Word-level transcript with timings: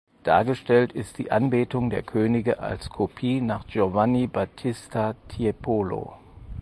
Dargestellt 0.23 0.93
ist 0.93 1.19
die 1.19 1.29
Anbetung 1.31 1.91
der 1.91 2.01
Könige 2.01 2.57
als 2.57 2.89
Kopie 2.89 3.39
nach 3.39 3.67
Giovanni 3.67 4.25
Battista 4.25 5.13
Tiepolo. 5.27 6.13